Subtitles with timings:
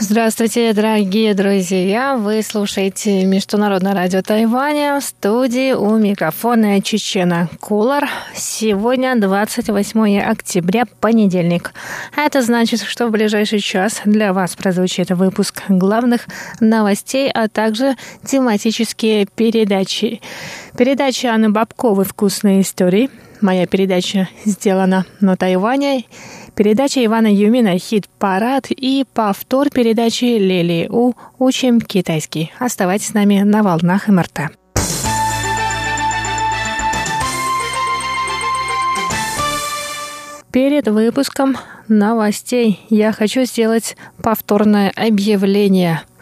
[0.00, 2.16] Здравствуйте, дорогие друзья!
[2.16, 8.08] Вы слушаете Международное радио Тайваня в студии у микрофона Чечена Кулар.
[8.32, 11.72] Сегодня 28 октября, понедельник.
[12.16, 16.28] Это значит, что в ближайший час для вас прозвучит выпуск главных
[16.60, 20.20] новостей, а также тематические передачи.
[20.76, 23.10] Передача Анны Бабковой «Вкусные истории»,
[23.40, 26.04] Моя передача сделана на Тайване.
[26.58, 32.52] Передача Ивана Юмина «Хит-парад» и повтор передачи Лели У «Учим китайский».
[32.58, 34.50] Оставайтесь с нами на волнах МРТ.
[40.50, 46.02] Перед выпуском новостей я хочу сделать повторное объявление–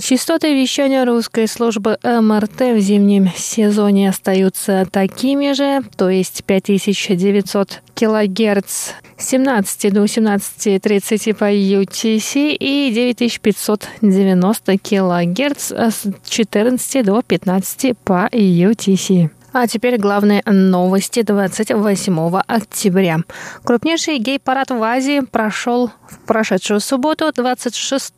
[0.00, 8.92] Частоты вещания русской службы МРТ в зимнем сезоне остаются такими же, то есть 5900 килогерц
[9.18, 19.30] с 17 до 18.30 по UTC и 9590 килогерц с 14 до 15 по UTC.
[19.52, 23.18] А теперь главные новости 28 октября.
[23.64, 28.12] Крупнейший гей-парад в Азии прошел в прошедшую субботу 26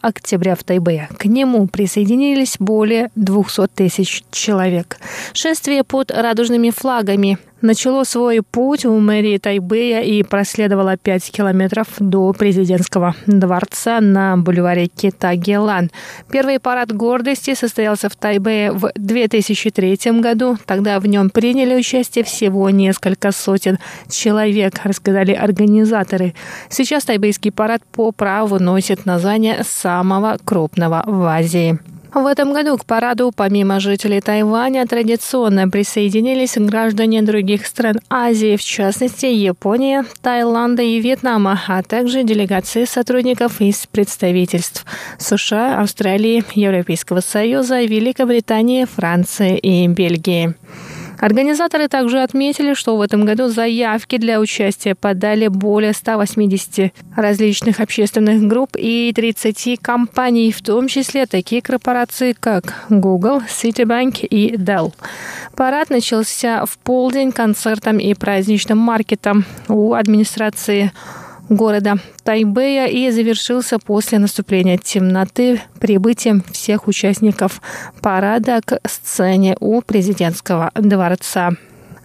[0.00, 1.08] октября в Тайбэе.
[1.18, 4.98] К нему присоединились более 200 тысяч человек.
[5.32, 12.32] Шествие под радужными флагами начало свой путь у мэрии Тайбэя и проследовало 5 километров до
[12.32, 15.90] президентского дворца на бульваре Китагелан.
[16.30, 20.58] Первый парад гордости состоялся в Тайбэе в 2003 году.
[20.66, 26.34] Тогда в нем приняли участие всего несколько сотен человек, рассказали организаторы.
[26.68, 31.78] Сейчас тайбэйский парад по праву носит название самого крупного в Азии.
[32.14, 38.62] В этом году к параду, помимо жителей Тайваня, традиционно присоединились граждане других стран Азии, в
[38.62, 44.84] частности Япония, Таиланда и Вьетнама, а также делегации сотрудников из представительств
[45.18, 50.54] США, Австралии, Европейского Союза, Великобритании, Франции и Бельгии.
[51.18, 58.42] Организаторы также отметили, что в этом году заявки для участия подали более 180 различных общественных
[58.42, 64.92] групп и 30 компаний, в том числе такие корпорации, как Google, Citibank и Dell.
[65.56, 70.92] Парад начался в полдень концертом и праздничным маркетом у администрации
[71.48, 77.60] города Тайбэя и завершился после наступления темноты прибытием всех участников
[78.00, 81.52] парада к сцене у президентского дворца.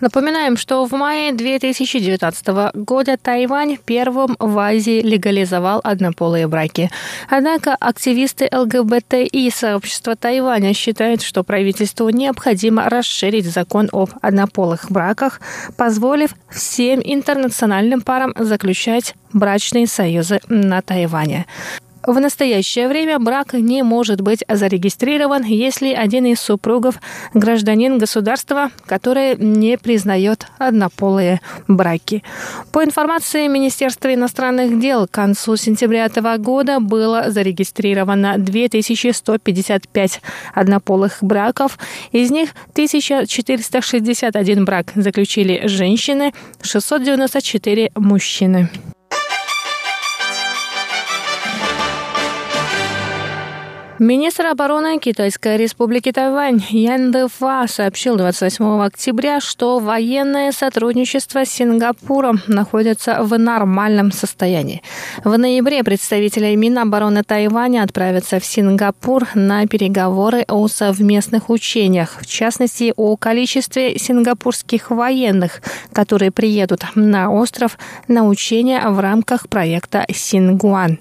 [0.01, 6.89] Напоминаем, что в мае 2019 года Тайвань первым в Азии легализовал однополые браки.
[7.29, 15.39] Однако активисты ЛГБТ и сообщества Тайваня считают, что правительству необходимо расширить закон об однополых браках,
[15.77, 21.45] позволив всем интернациональным парам заключать брачные союзы на Тайване.
[22.05, 26.95] В настоящее время брак не может быть зарегистрирован, если один из супругов
[27.35, 32.23] гражданин государства, которое не признает однополые браки.
[32.71, 40.21] По информации Министерства иностранных дел, к концу сентября этого года было зарегистрировано 2155
[40.55, 41.77] однополых браков.
[42.11, 46.33] Из них 1461 брак заключили женщины,
[46.63, 48.69] 694 мужчины.
[54.01, 62.41] Министр обороны Китайской республики Тайвань Ян Дэфа сообщил 28 октября, что военное сотрудничество с Сингапуром
[62.47, 64.81] находится в нормальном состоянии.
[65.23, 72.95] В ноябре представители Минобороны Тайваня отправятся в Сингапур на переговоры о совместных учениях, в частности,
[72.97, 75.61] о количестве сингапурских военных,
[75.93, 80.97] которые приедут на остров на учения в рамках проекта Сингуан.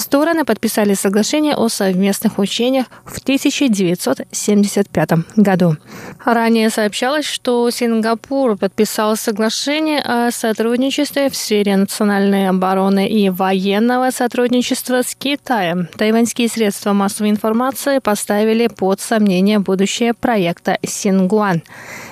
[0.00, 5.76] Стороны подписали соглашение о совместных учениях в 1975 году.
[6.24, 15.02] Ранее сообщалось, что Сингапур подписал соглашение о сотрудничестве в сфере национальной обороны и военного сотрудничества
[15.02, 15.88] с Китаем.
[15.96, 21.62] Тайваньские средства массовой информации поставили под сомнение будущее проекта Сингуан.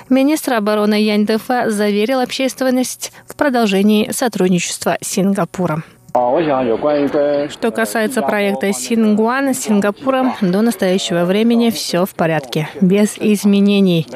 [0.09, 5.83] Министр обороны Янь Дэфа заверил общественность в продолжении сотрудничества с Сингапуром.
[7.49, 14.07] Что касается проекта Сингуан с Сингапуром, до настоящего времени все в порядке, без изменений.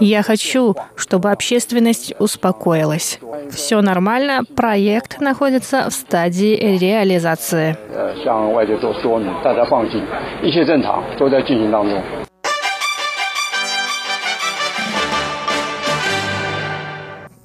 [0.00, 3.18] Я хочу, чтобы общественность успокоилась.
[3.50, 7.76] Все нормально, проект находится в стадии реализации.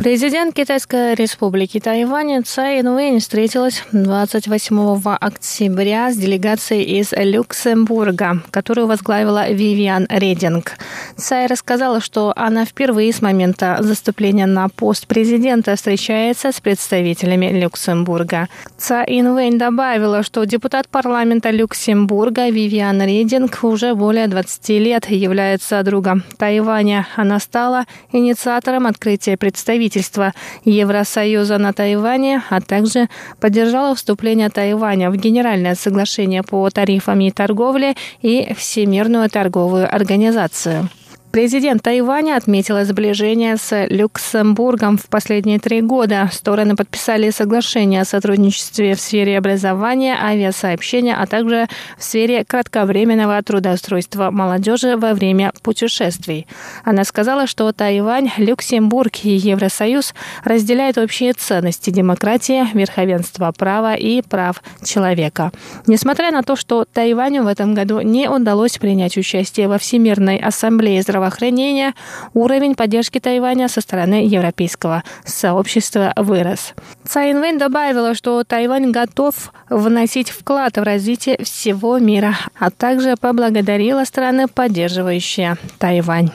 [0.07, 9.51] Президент Китайской республики Тайвань Цай Инуэнь встретилась 28 октября с делегацией из Люксембурга, которую возглавила
[9.51, 10.77] Вивиан Рединг.
[11.17, 18.47] Цай рассказала, что она впервые с момента заступления на пост президента встречается с представителями Люксембурга.
[18.77, 26.23] Цай Инуэнь добавила, что депутат парламента Люксембурга Вивиан Рединг уже более 20 лет является другом
[26.37, 27.09] Тайваня.
[27.17, 27.83] Она стала
[28.13, 30.33] инициатором открытия представительства правительства
[30.63, 33.07] Евросоюза на Тайване, а также
[33.39, 40.89] поддержала вступление Тайваня в Генеральное соглашение по тарифам и торговле и Всемирную торговую организацию.
[41.31, 46.29] Президент Тайваня отметила сближение с Люксембургом в последние три года.
[46.31, 54.31] Стороны подписали соглашение о сотрудничестве в сфере образования, авиасообщения, а также в сфере кратковременного трудоустройства
[54.31, 56.47] молодежи во время путешествий.
[56.83, 64.63] Она сказала, что Тайвань, Люксембург и Евросоюз разделяют общие ценности демократии, верховенства права и прав
[64.83, 65.51] человека.
[65.85, 71.01] Несмотря на то, что Тайваню в этом году не удалось принять участие во Всемирной ассамблее
[71.03, 71.93] здравоохранения, здравоохранения,
[72.33, 76.73] уровень поддержки Тайваня со стороны европейского сообщества вырос.
[77.05, 84.05] Цай Инвэнь добавила, что Тайвань готов вносить вклад в развитие всего мира, а также поблагодарила
[84.05, 86.31] страны, поддерживающие Тайвань.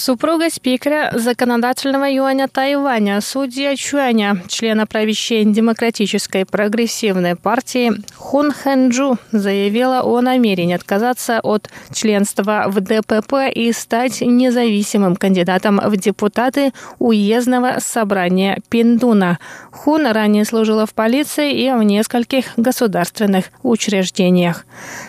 [0.00, 10.00] Супруга спикера законодательного юаня Тайваня, судья Чуаня, члена правящей демократической прогрессивной партии Хун Хэнджу заявила
[10.00, 18.58] о намерении отказаться от членства в ДПП и стать независимым кандидатом в депутаты уездного собрания
[18.70, 19.38] Пиндуна.
[19.70, 24.64] Хун ранее служила в полиции и в нескольких государственных учреждениях.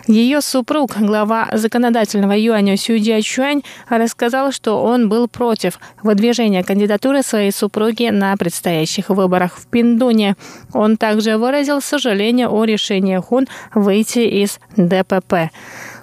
[0.07, 7.51] Ее супруг, глава законодательного юаня Сюдия Чуань, рассказал, что он был против выдвижения кандидатуры своей
[7.51, 10.35] супруги на предстоящих выборах в Пиндуне.
[10.73, 15.51] Он также выразил сожаление о решении Хун выйти из ДПП.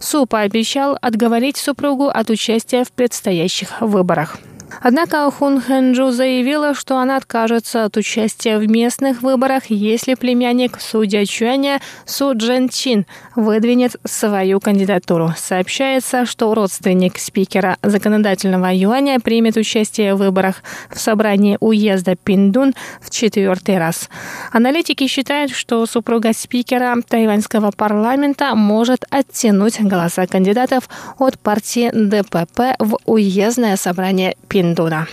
[0.00, 4.38] Су пообещал отговорить супругу от участия в предстоящих выборах.
[4.80, 11.24] Однако Хун Хэнджу заявила, что она откажется от участия в местных выборах, если племянник судья
[11.26, 15.32] Чуаня Су Джен Чин выдвинет свою кандидатуру.
[15.36, 23.10] Сообщается, что родственник спикера законодательного юаня примет участие в выборах в собрании уезда Пиндун в
[23.10, 24.08] четвертый раз.
[24.52, 30.88] Аналитики считают, что супруга спикера тайваньского парламента может оттянуть голоса кандидатов
[31.18, 35.06] от партии ДПП в уездное собрание Пиндуна.